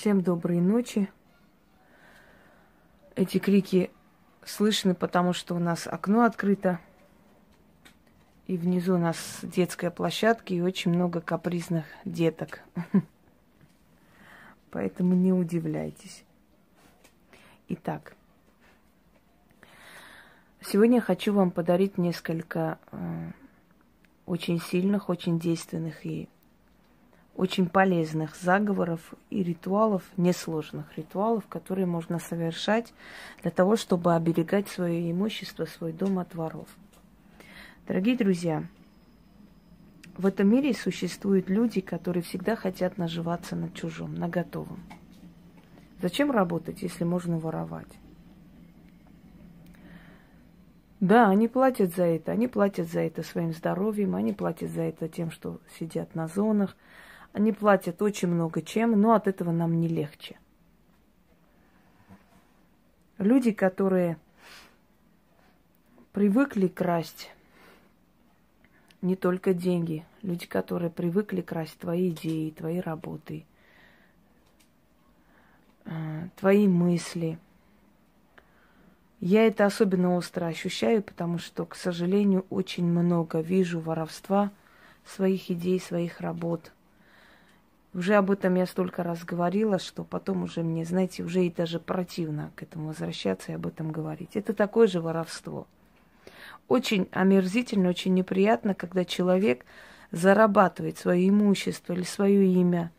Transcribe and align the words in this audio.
Всем 0.00 0.22
доброй 0.22 0.62
ночи. 0.62 1.10
Эти 3.16 3.36
крики 3.36 3.90
слышны, 4.42 4.94
потому 4.94 5.34
что 5.34 5.54
у 5.54 5.58
нас 5.58 5.86
окно 5.86 6.24
открыто. 6.24 6.80
И 8.46 8.56
внизу 8.56 8.94
у 8.94 8.98
нас 8.98 9.40
детская 9.42 9.90
площадка 9.90 10.54
и 10.54 10.62
очень 10.62 10.90
много 10.90 11.20
капризных 11.20 11.84
деток. 12.06 12.62
Поэтому 14.70 15.14
не 15.14 15.34
удивляйтесь. 15.34 16.24
Итак, 17.68 18.16
сегодня 20.62 21.02
хочу 21.02 21.34
вам 21.34 21.50
подарить 21.50 21.98
несколько 21.98 22.78
э, 22.90 23.32
очень 24.24 24.62
сильных, 24.62 25.10
очень 25.10 25.38
действенных 25.38 26.06
и 26.06 26.30
очень 27.36 27.68
полезных 27.68 28.36
заговоров 28.36 29.14
и 29.30 29.42
ритуалов, 29.42 30.02
несложных 30.16 30.96
ритуалов, 30.96 31.46
которые 31.48 31.86
можно 31.86 32.18
совершать 32.18 32.92
для 33.42 33.50
того, 33.50 33.76
чтобы 33.76 34.14
оберегать 34.14 34.68
свое 34.68 35.10
имущество, 35.10 35.64
свой 35.64 35.92
дом 35.92 36.18
от 36.18 36.34
воров. 36.34 36.68
Дорогие 37.86 38.16
друзья, 38.16 38.64
в 40.16 40.26
этом 40.26 40.48
мире 40.48 40.74
существуют 40.74 41.48
люди, 41.48 41.80
которые 41.80 42.22
всегда 42.22 42.56
хотят 42.56 42.98
наживаться 42.98 43.56
на 43.56 43.70
чужом, 43.70 44.14
на 44.14 44.28
готовом. 44.28 44.80
Зачем 46.02 46.30
работать, 46.30 46.82
если 46.82 47.04
можно 47.04 47.38
воровать? 47.38 47.88
Да, 51.00 51.30
они 51.30 51.48
платят 51.48 51.94
за 51.94 52.04
это. 52.04 52.32
Они 52.32 52.46
платят 52.46 52.88
за 52.88 53.00
это 53.00 53.22
своим 53.22 53.54
здоровьем, 53.54 54.14
они 54.14 54.32
платят 54.32 54.70
за 54.70 54.82
это 54.82 55.08
тем, 55.08 55.30
что 55.30 55.58
сидят 55.78 56.14
на 56.14 56.28
зонах, 56.28 56.76
они 57.32 57.52
платят 57.52 58.02
очень 58.02 58.28
много 58.28 58.62
чем, 58.62 59.00
но 59.00 59.14
от 59.14 59.28
этого 59.28 59.52
нам 59.52 59.80
не 59.80 59.88
легче. 59.88 60.38
Люди, 63.18 63.52
которые 63.52 64.16
привыкли 66.12 66.66
красть 66.66 67.30
не 69.00 69.14
только 69.14 69.54
деньги, 69.54 70.04
люди, 70.22 70.46
которые 70.46 70.90
привыкли 70.90 71.40
красть 71.40 71.78
твои 71.78 72.10
идеи, 72.10 72.50
твои 72.50 72.80
работы, 72.80 73.44
э, 75.84 76.28
твои 76.36 76.66
мысли. 76.66 77.38
Я 79.20 79.46
это 79.46 79.66
особенно 79.66 80.16
остро 80.16 80.46
ощущаю, 80.46 81.02
потому 81.02 81.38
что, 81.38 81.64
к 81.66 81.76
сожалению, 81.76 82.46
очень 82.50 82.86
много 82.86 83.40
вижу 83.40 83.78
воровства 83.78 84.50
своих 85.04 85.50
идей, 85.50 85.78
своих 85.78 86.20
работ– 86.20 86.72
уже 87.92 88.14
об 88.14 88.30
этом 88.30 88.54
я 88.54 88.66
столько 88.66 89.02
раз 89.02 89.24
говорила, 89.24 89.78
что 89.78 90.04
потом 90.04 90.44
уже 90.44 90.62
мне, 90.62 90.84
знаете, 90.84 91.24
уже 91.24 91.44
и 91.44 91.50
даже 91.50 91.80
противно 91.80 92.52
к 92.54 92.62
этому 92.62 92.88
возвращаться 92.88 93.52
и 93.52 93.54
об 93.56 93.66
этом 93.66 93.90
говорить. 93.90 94.30
Это 94.34 94.52
такое 94.52 94.86
же 94.86 95.00
воровство. 95.00 95.66
Очень 96.68 97.08
омерзительно, 97.10 97.88
очень 97.88 98.14
неприятно, 98.14 98.74
когда 98.74 99.04
человек 99.04 99.64
зарабатывает 100.12 100.98
свое 100.98 101.28
имущество 101.28 101.92
или 101.92 102.04
свое 102.04 102.46
имя, 102.46 102.92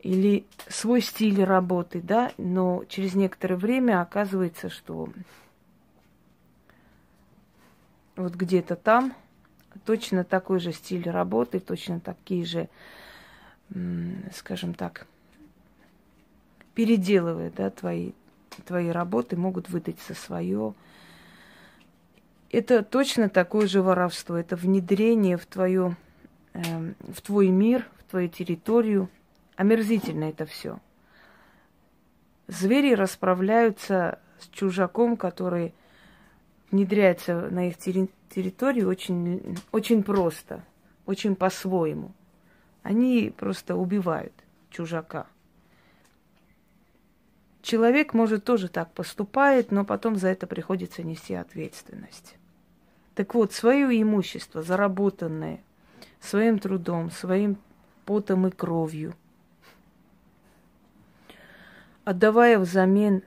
или 0.00 0.46
свой 0.68 1.02
стиль 1.02 1.42
работы, 1.44 2.00
да, 2.00 2.32
но 2.38 2.84
через 2.88 3.14
некоторое 3.14 3.56
время 3.56 4.00
оказывается, 4.00 4.70
что 4.70 5.10
вот 8.16 8.34
где-то 8.34 8.76
там 8.76 9.14
точно 9.84 10.24
такой 10.24 10.60
же 10.60 10.72
стиль 10.72 11.08
работы, 11.10 11.60
точно 11.60 12.00
такие 12.00 12.44
же 12.44 12.68
скажем 14.32 14.74
так, 14.74 15.06
переделывая 16.74 17.50
да, 17.50 17.70
твои, 17.70 18.12
твои 18.66 18.88
работы, 18.88 19.36
могут 19.36 19.68
выдать 19.68 19.98
за 20.06 20.14
свое. 20.14 20.74
Это 22.50 22.82
точно 22.82 23.28
такое 23.28 23.66
же 23.66 23.82
воровство, 23.82 24.36
это 24.36 24.54
внедрение 24.54 25.36
в, 25.36 25.46
твою, 25.46 25.96
э, 26.52 26.60
в 27.00 27.20
твой 27.22 27.48
мир, 27.48 27.84
в 27.98 28.10
твою 28.10 28.28
территорию. 28.28 29.08
Омерзительно 29.56 30.24
это 30.24 30.46
все. 30.46 30.78
Звери 32.46 32.94
расправляются 32.94 34.20
с 34.38 34.48
чужаком, 34.48 35.16
который 35.16 35.74
внедряется 36.70 37.48
на 37.50 37.68
их 37.68 37.78
территорию 37.78 38.88
очень, 38.88 39.58
очень 39.72 40.02
просто, 40.02 40.64
очень 41.06 41.34
по-своему– 41.34 42.12
они 42.84 43.32
просто 43.36 43.74
убивают 43.74 44.32
чужака. 44.70 45.26
Человек, 47.62 48.12
может, 48.12 48.44
тоже 48.44 48.68
так 48.68 48.92
поступает, 48.92 49.72
но 49.72 49.86
потом 49.86 50.16
за 50.16 50.28
это 50.28 50.46
приходится 50.46 51.02
нести 51.02 51.34
ответственность. 51.34 52.36
Так 53.14 53.34
вот, 53.34 53.52
свое 53.52 54.00
имущество, 54.00 54.62
заработанное 54.62 55.60
своим 56.20 56.58
трудом, 56.58 57.10
своим 57.10 57.56
потом 58.04 58.48
и 58.48 58.50
кровью, 58.50 59.14
отдавая 62.04 62.58
взамен 62.58 63.22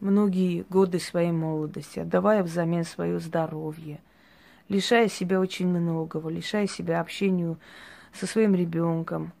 многие 0.00 0.66
годы 0.68 0.98
своей 0.98 1.32
молодости, 1.32 2.00
отдавая 2.00 2.42
взамен 2.42 2.84
свое 2.84 3.20
здоровье, 3.20 4.00
лишая 4.68 5.08
себя 5.08 5.40
очень 5.40 5.68
многого, 5.68 6.28
лишая 6.28 6.66
себя 6.66 7.00
общению 7.00 7.58
со 8.16 8.26
своим 8.26 8.54
ребенком, 8.54 9.32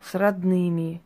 с 0.00 0.14
родными, 0.14 1.00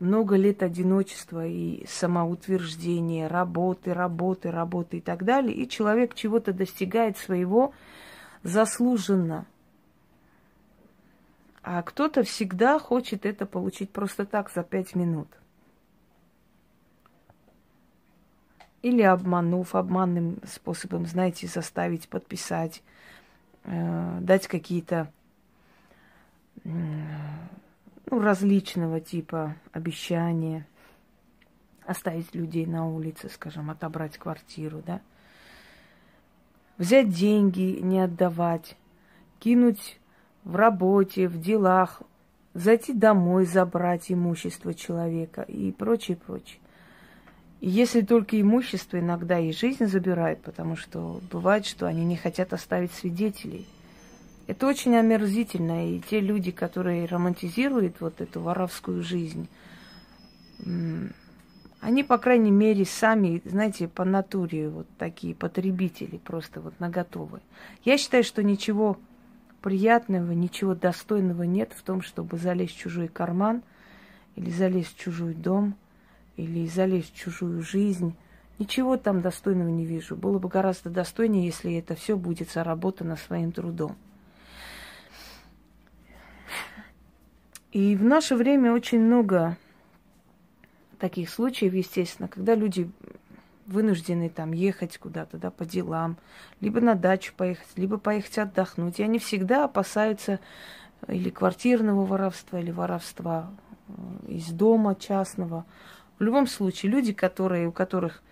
много 0.00 0.36
лет 0.36 0.62
одиночества 0.62 1.46
и 1.46 1.86
самоутверждения, 1.86 3.28
работы, 3.28 3.94
работы, 3.94 4.50
работы 4.50 4.98
и 4.98 5.00
так 5.00 5.24
далее, 5.24 5.54
и 5.54 5.68
человек 5.68 6.14
чего-то 6.14 6.52
достигает 6.52 7.16
своего 7.16 7.72
заслуженно. 8.42 9.46
А 11.62 11.82
кто-то 11.82 12.22
всегда 12.24 12.78
хочет 12.78 13.24
это 13.24 13.46
получить 13.46 13.90
просто 13.90 14.26
так 14.26 14.50
за 14.50 14.62
пять 14.62 14.94
минут. 14.94 15.28
Или 18.82 19.00
обманув, 19.00 19.74
обманным 19.74 20.40
способом, 20.46 21.06
знаете, 21.06 21.46
заставить 21.46 22.06
подписать, 22.08 22.82
э, 23.64 24.18
дать 24.20 24.46
какие-то 24.46 25.10
ну, 26.64 28.20
различного 28.20 29.00
типа 29.00 29.56
обещания, 29.72 30.66
оставить 31.86 32.34
людей 32.34 32.66
на 32.66 32.88
улице, 32.88 33.28
скажем, 33.28 33.70
отобрать 33.70 34.18
квартиру, 34.18 34.82
да, 34.84 35.00
взять 36.78 37.10
деньги, 37.10 37.78
не 37.80 38.00
отдавать, 38.00 38.76
кинуть 39.38 39.98
в 40.44 40.56
работе, 40.56 41.28
в 41.28 41.40
делах, 41.40 42.02
зайти 42.54 42.92
домой, 42.92 43.44
забрать 43.46 44.10
имущество 44.10 44.74
человека 44.74 45.42
и 45.42 45.72
прочее, 45.72 46.16
прочее. 46.16 46.60
И 47.60 47.68
если 47.68 48.02
только 48.02 48.40
имущество, 48.40 48.98
иногда 48.98 49.38
и 49.38 49.52
жизнь 49.52 49.86
забирают, 49.86 50.42
потому 50.42 50.76
что 50.76 51.20
бывает, 51.30 51.66
что 51.66 51.86
они 51.86 52.04
не 52.04 52.16
хотят 52.16 52.52
оставить 52.52 52.92
свидетелей. 52.92 53.66
Это 54.46 54.66
очень 54.66 54.94
омерзительно. 54.94 55.94
И 55.94 56.00
те 56.00 56.20
люди, 56.20 56.50
которые 56.50 57.06
романтизируют 57.06 58.00
вот 58.00 58.20
эту 58.20 58.40
воровскую 58.40 59.02
жизнь, 59.02 59.48
они, 61.80 62.02
по 62.02 62.18
крайней 62.18 62.50
мере, 62.50 62.84
сами, 62.84 63.42
знаете, 63.44 63.88
по 63.88 64.04
натуре 64.04 64.68
вот 64.68 64.86
такие 64.98 65.34
потребители, 65.34 66.16
просто 66.16 66.60
вот 66.60 66.78
наготовы. 66.80 67.40
Я 67.84 67.98
считаю, 67.98 68.24
что 68.24 68.42
ничего 68.42 68.98
приятного, 69.60 70.32
ничего 70.32 70.74
достойного 70.74 71.42
нет 71.42 71.72
в 71.74 71.82
том, 71.82 72.02
чтобы 72.02 72.38
залезть 72.38 72.76
в 72.76 72.78
чужой 72.78 73.08
карман 73.08 73.62
или 74.36 74.50
залезть 74.50 74.96
в 74.96 74.98
чужой 74.98 75.34
дом, 75.34 75.74
или 76.36 76.66
залезть 76.66 77.14
в 77.14 77.16
чужую 77.16 77.62
жизнь. 77.62 78.14
Ничего 78.58 78.96
там 78.96 79.20
достойного 79.20 79.68
не 79.68 79.84
вижу. 79.84 80.16
Было 80.16 80.38
бы 80.38 80.48
гораздо 80.48 80.90
достойнее, 80.90 81.46
если 81.46 81.74
это 81.74 81.94
все 81.94 82.16
будет 82.16 82.50
заработано 82.50 83.16
своим 83.16 83.52
трудом. 83.52 83.96
И 87.74 87.96
в 87.96 88.04
наше 88.04 88.36
время 88.36 88.72
очень 88.72 89.00
много 89.00 89.58
таких 91.00 91.28
случаев, 91.28 91.74
естественно, 91.74 92.28
когда 92.28 92.54
люди 92.54 92.88
вынуждены 93.66 94.28
там 94.28 94.52
ехать 94.52 94.96
куда-то, 94.96 95.38
да, 95.38 95.50
по 95.50 95.64
делам, 95.64 96.16
либо 96.60 96.80
на 96.80 96.94
дачу 96.94 97.32
поехать, 97.36 97.66
либо 97.74 97.98
поехать 97.98 98.38
отдохнуть. 98.38 99.00
И 99.00 99.02
они 99.02 99.18
всегда 99.18 99.64
опасаются 99.64 100.38
или 101.08 101.30
квартирного 101.30 102.06
воровства, 102.06 102.60
или 102.60 102.70
воровства 102.70 103.50
э, 103.88 103.92
из 104.28 104.50
дома 104.50 104.94
частного. 104.94 105.64
В 106.20 106.22
любом 106.22 106.46
случае, 106.46 106.92
люди, 106.92 107.12
которые, 107.12 107.66
у 107.66 107.72
которых 107.72 108.22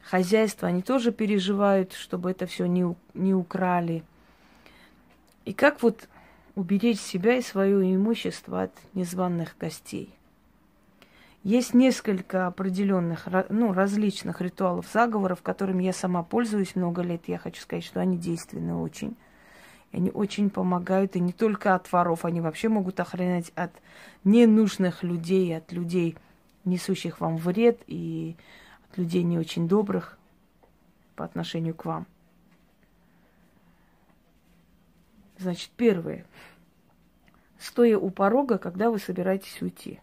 хозяйство, 0.00 0.68
они 0.68 0.82
тоже 0.82 1.10
переживают, 1.10 1.92
чтобы 1.92 2.30
это 2.30 2.46
все 2.46 2.66
не, 2.66 2.94
не 3.14 3.34
украли. 3.34 4.04
И 5.44 5.52
как 5.52 5.82
вот 5.82 6.08
уберечь 6.56 6.98
себя 6.98 7.36
и 7.36 7.42
свое 7.42 7.94
имущество 7.94 8.62
от 8.62 8.72
незваных 8.94 9.56
гостей. 9.60 10.12
Есть 11.44 11.74
несколько 11.74 12.48
определенных, 12.48 13.28
ну, 13.50 13.72
различных 13.72 14.40
ритуалов 14.40 14.86
заговоров, 14.92 15.42
которыми 15.42 15.84
я 15.84 15.92
сама 15.92 16.24
пользуюсь 16.24 16.74
много 16.74 17.02
лет. 17.02 17.28
Я 17.28 17.38
хочу 17.38 17.62
сказать, 17.62 17.84
что 17.84 18.00
они 18.00 18.18
действенны 18.18 18.74
очень. 18.74 19.14
Они 19.92 20.10
очень 20.10 20.50
помогают, 20.50 21.14
и 21.14 21.20
не 21.20 21.32
только 21.32 21.76
от 21.76 21.92
воров, 21.92 22.24
они 22.24 22.40
вообще 22.40 22.68
могут 22.68 22.98
охранять 22.98 23.52
от 23.54 23.70
ненужных 24.24 25.04
людей, 25.04 25.56
от 25.56 25.70
людей, 25.70 26.16
несущих 26.64 27.20
вам 27.20 27.36
вред, 27.36 27.80
и 27.86 28.34
от 28.90 28.98
людей 28.98 29.22
не 29.22 29.38
очень 29.38 29.68
добрых 29.68 30.18
по 31.14 31.24
отношению 31.24 31.74
к 31.74 31.84
вам. 31.84 32.06
Значит, 35.38 35.70
первое. 35.76 36.26
Стоя 37.58 37.98
у 37.98 38.10
порога, 38.10 38.58
когда 38.58 38.90
вы 38.90 38.98
собираетесь 38.98 39.60
уйти. 39.60 40.00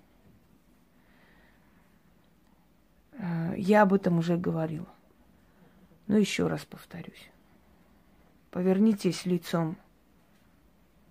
Э, 3.14 3.54
я 3.58 3.84
об 3.84 3.94
этом 3.94 4.20
уже 4.20 4.38
говорила. 4.38 4.88
Но 6.08 6.18
еще 6.18 6.48
раз 6.48 6.66
повторюсь. 6.66 7.30
Повернитесь 8.52 9.26
лицом 9.26 9.78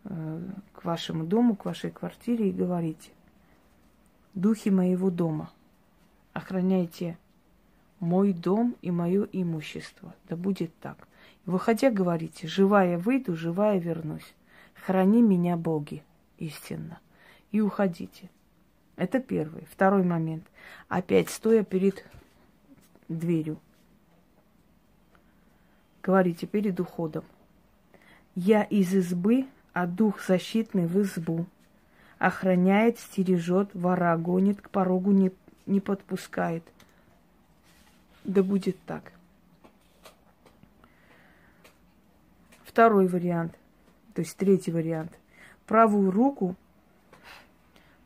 э, 0.05 0.41
к 0.73 0.85
вашему 0.85 1.25
дому, 1.25 1.57
к 1.57 1.65
вашей 1.65 1.91
квартире 1.91 2.49
и 2.49 2.53
говорите. 2.53 3.11
Духи 4.35 4.71
моего 4.71 5.11
дома, 5.11 5.51
охраняйте 6.33 7.19
мой 8.01 8.33
дом 8.33 8.77
и 8.83 8.91
мое 8.91 9.29
имущество. 9.33 10.15
Да 10.29 10.37
будет 10.37 10.77
так. 10.79 11.09
Выходя, 11.47 11.91
говорите, 11.91 12.47
живая 12.47 12.99
выйду, 12.99 13.37
живая 13.37 13.79
вернусь. 13.79 14.35
Храни 14.75 15.23
меня, 15.23 15.57
боги, 15.57 16.03
истинно. 16.39 17.01
И 17.51 17.61
уходите. 17.61 18.31
Это 18.97 19.21
первый. 19.21 19.67
Второй 19.71 20.05
момент. 20.05 20.45
Опять 20.89 21.31
стоя 21.31 21.65
перед 21.65 22.05
дверью. 23.09 23.59
Говорите 26.03 26.47
перед 26.47 26.79
уходом. 26.79 27.25
Я 28.35 28.63
из 28.63 28.95
избы, 28.95 29.47
а 29.73 29.87
дух 29.87 30.23
защитный 30.25 30.87
в 30.87 31.01
избу. 31.03 31.47
Охраняет, 32.19 32.99
стережет, 32.99 33.71
вора 33.75 34.17
гонит, 34.17 34.61
к 34.61 34.71
порогу 34.71 35.11
не, 35.11 35.33
не 35.67 35.81
подпускает. 35.81 36.65
Да 38.25 38.43
будет 38.43 38.77
так. 38.85 39.13
Второй 42.73 43.07
вариант, 43.07 43.53
то 44.15 44.23
есть 44.23 44.35
третий 44.39 44.73
вариант. 44.73 45.13
Правую 45.67 46.11
руку 46.11 46.57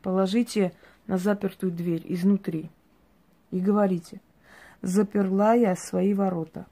положите 0.01 0.73
на 1.07 1.17
запертую 1.17 1.71
дверь 1.71 2.03
изнутри 2.05 2.69
и 3.49 3.61
говорите, 3.61 4.19
заперла 4.81 5.53
я 5.53 5.73
свои 5.77 6.13
ворота, 6.13 6.65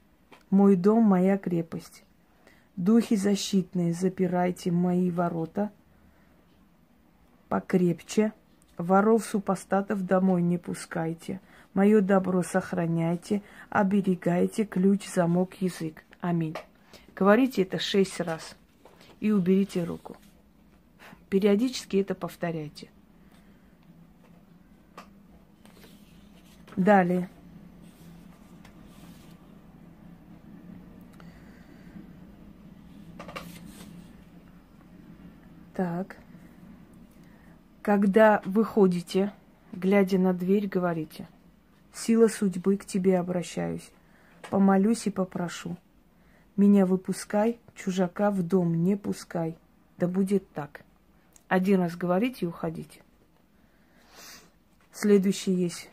мой 0.50 0.76
дом, 0.76 1.04
моя 1.04 1.38
крепость. 1.38 2.04
Духи 2.76 3.16
защитные, 3.16 3.94
запирайте 3.94 4.72
мои 4.72 5.10
ворота 5.10 5.72
покрепче, 7.48 8.34
воров 8.78 9.24
супостатов 9.24 10.06
домой 10.06 10.42
не 10.42 10.58
пускайте, 10.58 11.40
мое 11.74 12.02
добро 12.02 12.44
сохраняйте, 12.44 13.42
оберегайте 13.70 14.66
ключ, 14.66 15.08
замок, 15.08 15.54
язык. 15.62 16.04
Аминь. 16.20 16.58
Говорите 17.16 17.62
это 17.62 17.80
шесть 17.80 18.20
раз 18.20 18.58
и 19.22 19.32
уберите 19.32 19.86
руку. 19.86 20.18
Периодически 21.30 21.98
это 21.98 22.14
повторяйте. 22.14 22.90
Далее. 26.76 27.30
Так. 35.74 36.18
Когда 37.82 38.42
выходите, 38.46 39.32
глядя 39.72 40.18
на 40.18 40.34
дверь, 40.34 40.68
говорите. 40.68 41.30
Сила 41.94 42.28
судьбы 42.28 42.76
к 42.76 42.86
тебе 42.86 43.20
обращаюсь. 43.20 43.90
Помолюсь 44.50 45.08
и 45.08 45.12
попрошу. 45.12 45.78
Меня 46.58 46.86
выпускай, 46.86 47.60
чужака 47.76 48.32
в 48.32 48.42
дом 48.42 48.84
не 48.84 48.96
пускай. 48.96 49.58
Да 49.98 50.08
будет 50.08 50.50
так. 50.52 50.82
Один 51.48 51.82
раз 51.82 51.96
говорите 51.96 52.46
и 52.46 52.48
уходите. 52.48 53.02
Следующий 54.94 55.52
есть. 55.52 55.90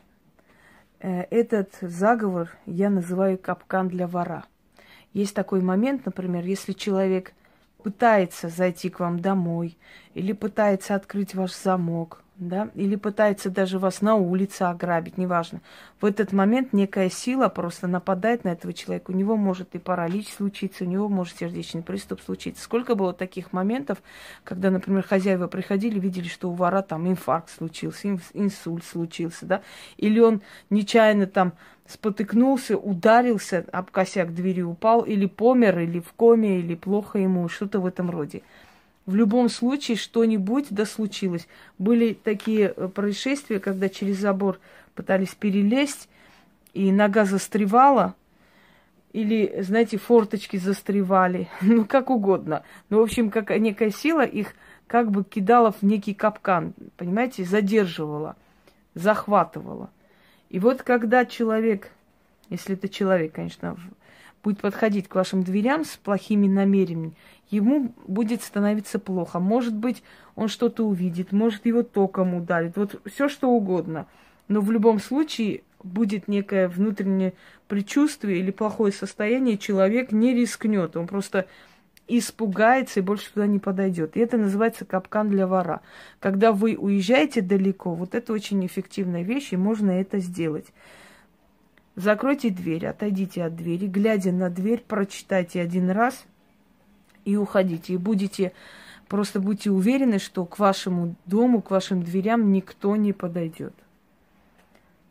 Э, 1.00 1.22
этот 1.30 1.74
заговор 1.80 2.50
я 2.66 2.90
называю 2.90 3.38
капкан 3.38 3.88
для 3.88 4.06
вора. 4.06 4.44
Есть 5.12 5.34
такой 5.34 5.60
момент, 5.60 6.06
например, 6.06 6.44
если 6.44 6.72
человек 6.72 7.32
пытается 7.82 8.48
зайти 8.48 8.88
к 8.88 9.00
вам 9.00 9.20
домой 9.20 9.76
или 10.14 10.32
пытается 10.32 10.94
открыть 10.94 11.34
ваш 11.34 11.52
замок, 11.54 12.22
да, 12.36 12.70
или 12.74 12.96
пытается 12.96 13.50
даже 13.50 13.78
вас 13.78 14.00
на 14.00 14.16
улице 14.16 14.62
ограбить, 14.62 15.18
неважно. 15.18 15.60
В 16.00 16.04
этот 16.04 16.32
момент 16.32 16.72
некая 16.72 17.08
сила 17.10 17.48
просто 17.48 17.86
нападает 17.86 18.44
на 18.44 18.48
этого 18.50 18.72
человека. 18.72 19.10
У 19.10 19.14
него 19.14 19.36
может 19.36 19.74
и 19.74 19.78
паралич 19.78 20.28
случиться, 20.28 20.84
у 20.84 20.86
него 20.86 21.08
может 21.08 21.38
сердечный 21.38 21.82
приступ 21.82 22.20
случиться. 22.20 22.62
Сколько 22.62 22.94
было 22.94 23.12
таких 23.12 23.52
моментов, 23.52 23.98
когда, 24.44 24.70
например, 24.70 25.02
хозяева 25.02 25.46
приходили, 25.46 26.00
видели, 26.00 26.28
что 26.28 26.50
у 26.50 26.54
вора 26.54 26.82
там 26.82 27.08
инфаркт 27.08 27.50
случился, 27.50 28.18
инсульт 28.32 28.84
случился, 28.84 29.46
да, 29.46 29.62
или 29.96 30.18
он 30.18 30.42
нечаянно 30.70 31.26
там 31.26 31.52
спотыкнулся, 31.92 32.76
ударился 32.76 33.64
об 33.72 33.90
косяк 33.90 34.34
двери, 34.34 34.62
упал, 34.62 35.02
или 35.02 35.26
помер, 35.26 35.78
или 35.78 36.00
в 36.00 36.12
коме, 36.14 36.58
или 36.58 36.74
плохо 36.74 37.18
ему, 37.18 37.48
что-то 37.48 37.80
в 37.80 37.86
этом 37.86 38.10
роде. 38.10 38.42
В 39.04 39.14
любом 39.14 39.48
случае 39.48 39.96
что-нибудь 39.96 40.66
да 40.70 40.86
случилось. 40.86 41.48
Были 41.78 42.14
такие 42.14 42.72
э, 42.74 42.88
происшествия, 42.88 43.58
когда 43.58 43.88
через 43.88 44.18
забор 44.18 44.58
пытались 44.94 45.34
перелезть, 45.34 46.08
и 46.72 46.90
нога 46.90 47.24
застревала, 47.24 48.14
или, 49.12 49.60
знаете, 49.60 49.98
форточки 49.98 50.56
застревали, 50.56 51.48
ну, 51.60 51.84
как 51.84 52.10
угодно. 52.10 52.62
Ну, 52.88 53.00
в 53.00 53.02
общем, 53.02 53.30
как 53.30 53.50
некая 53.58 53.90
сила 53.90 54.24
их 54.24 54.54
как 54.86 55.10
бы 55.10 55.24
кидала 55.24 55.72
в 55.72 55.82
некий 55.82 56.14
капкан, 56.14 56.74
понимаете, 56.96 57.44
задерживала, 57.44 58.36
захватывала. 58.94 59.90
И 60.52 60.58
вот 60.58 60.82
когда 60.82 61.24
человек, 61.24 61.90
если 62.50 62.74
это 62.74 62.86
человек, 62.86 63.32
конечно, 63.32 63.78
будет 64.44 64.60
подходить 64.60 65.08
к 65.08 65.14
вашим 65.14 65.42
дверям 65.42 65.86
с 65.86 65.96
плохими 65.96 66.46
намерениями, 66.46 67.14
ему 67.50 67.94
будет 68.06 68.42
становиться 68.42 68.98
плохо. 68.98 69.40
Может 69.40 69.74
быть, 69.74 70.02
он 70.34 70.48
что-то 70.48 70.86
увидит, 70.86 71.32
может, 71.32 71.64
его 71.64 71.82
током 71.82 72.34
ударит, 72.34 72.76
вот 72.76 73.00
все 73.06 73.30
что 73.30 73.48
угодно. 73.48 74.06
Но 74.48 74.60
в 74.60 74.70
любом 74.70 75.00
случае 75.00 75.62
будет 75.82 76.28
некое 76.28 76.68
внутреннее 76.68 77.32
предчувствие 77.66 78.38
или 78.38 78.50
плохое 78.50 78.92
состояние, 78.92 79.56
человек 79.56 80.12
не 80.12 80.34
рискнет, 80.34 80.98
он 80.98 81.06
просто 81.06 81.46
испугается 82.08 83.00
и 83.00 83.02
больше 83.02 83.32
туда 83.32 83.46
не 83.46 83.58
подойдет. 83.58 84.16
И 84.16 84.20
это 84.20 84.36
называется 84.36 84.84
капкан 84.84 85.30
для 85.30 85.46
вора. 85.46 85.80
Когда 86.20 86.52
вы 86.52 86.76
уезжаете 86.76 87.40
далеко, 87.40 87.94
вот 87.94 88.14
это 88.14 88.32
очень 88.32 88.64
эффективная 88.66 89.22
вещь, 89.22 89.52
и 89.52 89.56
можно 89.56 89.90
это 89.90 90.18
сделать. 90.18 90.66
Закройте 91.94 92.50
дверь, 92.50 92.86
отойдите 92.86 93.44
от 93.44 93.54
двери, 93.54 93.86
глядя 93.86 94.32
на 94.32 94.48
дверь, 94.50 94.82
прочитайте 94.86 95.60
один 95.60 95.90
раз 95.90 96.24
и 97.24 97.36
уходите. 97.36 97.94
И 97.94 97.98
будете, 97.98 98.52
просто 99.08 99.40
будьте 99.40 99.70
уверены, 99.70 100.18
что 100.18 100.44
к 100.46 100.58
вашему 100.58 101.14
дому, 101.26 101.60
к 101.60 101.70
вашим 101.70 102.02
дверям 102.02 102.50
никто 102.50 102.96
не 102.96 103.12
подойдет. 103.12 103.74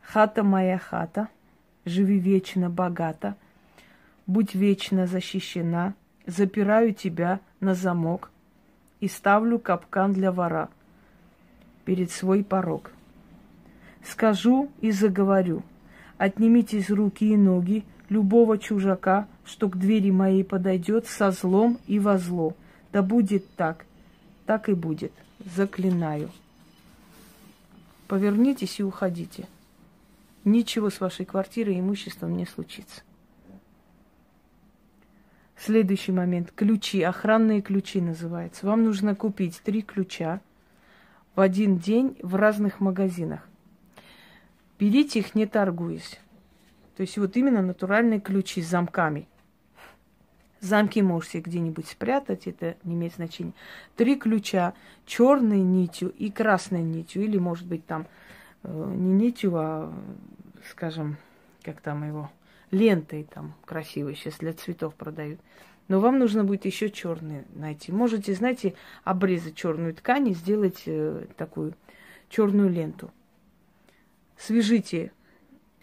Хата 0.01 0.43
моя 0.43 0.77
хата, 0.77 1.29
живи 1.85 2.19
вечно 2.19 2.69
богата, 2.69 3.35
будь 4.25 4.55
вечно 4.55 5.05
защищена, 5.05 5.93
запираю 6.25 6.93
тебя 6.93 7.39
на 7.59 7.75
замок 7.75 8.31
и 8.99 9.07
ставлю 9.07 9.59
капкан 9.59 10.13
для 10.13 10.31
вора 10.31 10.69
перед 11.85 12.11
свой 12.11 12.43
порог. 12.43 12.91
Скажу 14.03 14.69
и 14.81 14.91
заговорю– 14.91 15.63
Отнимите 16.21 16.77
из 16.77 16.91
руки 16.91 17.33
и 17.33 17.35
ноги 17.35 17.83
любого 18.09 18.59
чужака, 18.59 19.27
что 19.43 19.67
к 19.67 19.75
двери 19.75 20.11
моей 20.11 20.43
подойдет 20.43 21.07
со 21.07 21.31
злом 21.31 21.79
и 21.87 21.97
во 21.97 22.19
зло. 22.19 22.55
Да 22.91 23.01
будет 23.01 23.55
так, 23.55 23.87
так 24.45 24.69
и 24.69 24.75
будет. 24.75 25.11
Заклинаю. 25.55 26.29
Повернитесь 28.07 28.79
и 28.79 28.83
уходите. 28.83 29.47
Ничего 30.45 30.91
с 30.91 30.99
вашей 30.99 31.25
квартирой 31.25 31.77
и 31.77 31.79
имуществом 31.79 32.37
не 32.37 32.45
случится. 32.45 33.01
Следующий 35.63 36.11
момент. 36.11 36.51
Ключи. 36.55 37.03
Охранные 37.03 37.61
ключи 37.61 38.01
называется. 38.01 38.65
Вам 38.65 38.83
нужно 38.83 39.13
купить 39.13 39.61
три 39.63 39.83
ключа 39.83 40.41
в 41.35 41.39
один 41.39 41.77
день 41.77 42.17
в 42.23 42.33
разных 42.33 42.79
магазинах. 42.79 43.47
берите 44.79 45.19
их 45.19 45.35
не 45.35 45.45
торгуясь. 45.45 46.19
То 46.97 47.01
есть 47.01 47.15
вот 47.19 47.37
именно 47.37 47.61
натуральные 47.61 48.19
ключи 48.19 48.63
с 48.63 48.69
замками. 48.69 49.27
Замки 50.61 50.99
можете 51.03 51.41
где-нибудь 51.41 51.87
спрятать, 51.87 52.47
это 52.47 52.75
не 52.83 52.95
имеет 52.95 53.13
значения. 53.13 53.53
Три 53.95 54.15
ключа 54.15 54.73
черной 55.05 55.59
нитью 55.59 56.09
и 56.17 56.31
красной 56.31 56.81
нитью, 56.81 57.23
или 57.23 57.37
может 57.37 57.67
быть 57.67 57.85
там 57.85 58.07
э, 58.63 58.93
не 58.95 59.13
нитью, 59.13 59.55
а, 59.55 59.93
скажем, 60.71 61.17
как 61.61 61.81
там 61.81 62.07
его, 62.07 62.31
лентой 62.71 63.23
там 63.23 63.53
красивой 63.65 64.15
сейчас 64.15 64.37
для 64.37 64.53
цветов 64.53 64.95
продают. 64.95 65.39
Но 65.87 65.99
вам 65.99 66.19
нужно 66.19 66.43
будет 66.43 66.65
еще 66.65 66.89
черные 66.89 67.45
найти. 67.53 67.91
Можете, 67.91 68.33
знаете, 68.33 68.75
обрезать 69.03 69.55
черную 69.55 69.93
ткань 69.93 70.29
и 70.29 70.33
сделать 70.33 70.83
э, 70.85 71.25
такую 71.35 71.73
черную 72.29 72.69
ленту. 72.69 73.11
Свяжите 74.37 75.11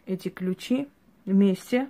эти 0.06 0.28
ключи 0.30 0.88
вместе. 1.26 1.88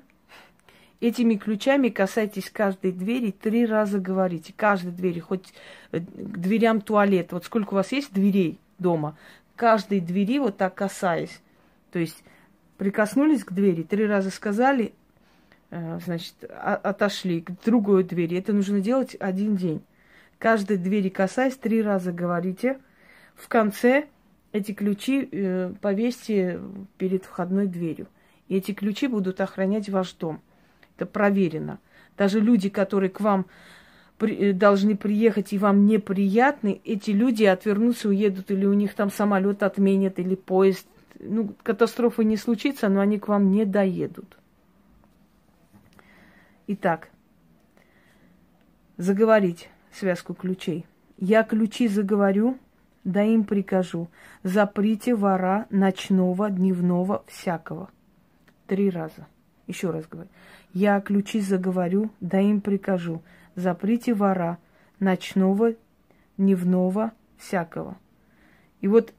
Этими 1.01 1.37
ключами 1.37 1.91
касайтесь 1.91 2.51
каждой 2.51 2.91
двери, 2.91 3.31
три 3.31 3.65
раза 3.65 4.01
говорите. 4.01 4.53
Каждой 4.57 4.91
двери, 4.91 5.21
хоть 5.21 5.55
э, 5.93 6.01
к 6.01 6.39
дверям 6.39 6.81
туалет. 6.81 7.31
Вот 7.31 7.45
сколько 7.45 7.75
у 7.75 7.77
вас 7.77 7.93
есть 7.93 8.13
дверей 8.13 8.59
дома, 8.79 9.17
каждой 9.55 10.01
двери 10.01 10.41
вот 10.41 10.57
так 10.57 10.75
касаясь. 10.75 11.41
То 11.93 12.01
есть 12.01 12.25
прикоснулись 12.79 13.45
к 13.45 13.53
двери, 13.53 13.83
три 13.83 14.07
раза 14.07 14.31
сказали, 14.31 14.95
э, 15.71 15.99
значит, 16.05 16.35
отошли 16.45 17.43
к 17.43 17.51
другой 17.65 18.05
двери. 18.05 18.39
Это 18.39 18.55
нужно 18.55 18.81
делать 18.81 19.17
один 19.21 19.57
день. 19.57 19.83
Каждой 20.39 20.79
двери 20.79 21.09
касаясь, 21.11 21.57
три 21.57 21.83
раза 21.83 22.13
говорите. 22.13 22.79
В 23.35 23.49
конце 23.49 24.07
эти 24.53 24.73
ключи 24.73 25.29
э, 25.31 25.73
повесьте 25.81 26.61
перед 26.97 27.25
входной 27.25 27.67
дверью. 27.67 28.07
И 28.47 28.57
эти 28.57 28.73
ключи 28.73 29.09
будут 29.09 29.41
охранять 29.41 29.89
ваш 29.89 30.13
дом. 30.15 30.41
Это 30.97 31.05
проверено. 31.05 31.81
Даже 32.17 32.41
люди, 32.41 32.69
которые 32.69 33.11
к 33.11 33.21
вам 33.21 33.47
э, 34.21 34.53
должны 34.53 34.97
приехать 34.97 35.53
и 35.53 35.59
вам 35.59 35.85
неприятны, 35.85 36.81
эти 36.85 37.11
люди 37.11 37.43
отвернутся, 37.43 38.09
уедут, 38.09 38.53
или 38.53 38.65
у 38.67 38.73
них 38.73 38.95
там 38.95 39.11
самолет 39.11 39.65
отменят, 39.65 40.21
или 40.21 40.37
поезд 40.37 40.87
ну, 41.19 41.55
катастрофы 41.63 42.25
не 42.25 42.37
случится, 42.37 42.89
но 42.89 43.01
они 43.01 43.19
к 43.19 43.29
вам 43.29 43.51
не 43.51 43.65
доедут. 43.65 44.39
Итак, 46.67 47.11
заговорить 48.97 49.71
связку 49.93 50.35
ключей. 50.35 50.87
Я 51.17 51.43
ключи 51.43 51.89
заговорю, 51.89 52.59
да 53.05 53.23
им 53.23 53.45
прикажу. 53.45 54.09
Заприте 54.43 55.15
вора 55.15 55.67
ночного, 55.71 56.51
дневного, 56.51 57.25
всякого. 57.27 57.91
Три 58.67 58.91
раза. 58.91 59.27
Еще 59.67 59.91
раз 59.91 60.07
говорю. 60.07 60.29
Я 60.73 61.01
ключи 61.01 61.41
заговорю, 61.41 62.11
да 62.21 62.41
им 62.41 62.61
прикажу. 62.61 63.23
Заприте 63.55 64.15
вора 64.15 64.59
ночного, 65.01 65.75
дневного, 66.37 67.13
всякого. 67.39 67.97
И 68.81 68.89
вот 68.89 69.13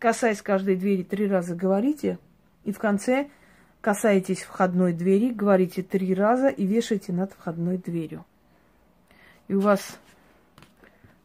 касаясь 0.00 0.42
каждой 0.42 0.74
двери, 0.74 1.04
три 1.04 1.28
раза 1.28 1.54
говорите, 1.54 2.18
и 2.64 2.72
в 2.72 2.78
конце 2.78 3.28
касаетесь 3.80 4.42
входной 4.42 4.92
двери, 4.92 5.30
говорите 5.30 5.82
три 5.82 6.14
раза 6.14 6.48
и 6.48 6.66
вешаете 6.66 7.12
над 7.12 7.32
входной 7.32 7.76
дверью. 7.76 8.24
И 9.46 9.54
у 9.54 9.60
вас 9.60 9.98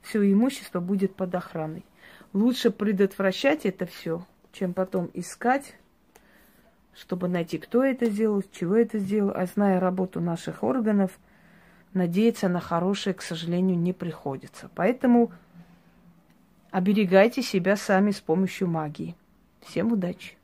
все 0.01 0.32
имущество 0.32 0.79
будет 0.79 1.15
под 1.15 1.34
охраной. 1.34 1.86
Лучше 2.34 2.70
предотвращать 2.70 3.65
это 3.65 3.86
все, 3.86 4.25
чем 4.51 4.74
потом 4.74 5.10
искать, 5.13 5.75
чтобы 6.94 7.27
найти, 7.27 7.58
кто 7.58 7.84
это 7.84 8.10
сделал, 8.10 8.44
чего 8.51 8.75
это 8.75 9.00
сделал. 9.00 9.32
А 9.36 9.46
зная 9.46 9.79
работу 9.79 10.20
наших 10.20 10.63
органов, 10.63 11.17
надеяться 11.94 12.50
на 12.50 12.60
хорошее, 12.60 13.13
к 13.13 13.22
сожалению, 13.22 13.77
не 13.77 13.94
приходится. 13.94 14.70
Поэтому 14.75 15.32
Оберегайте 16.75 17.41
себя 17.41 17.77
сами 17.77 18.12
с 18.12 18.20
помощью 18.20 18.67
магии. 18.67 19.15
Всем 19.62 19.94
удачи! 19.94 20.36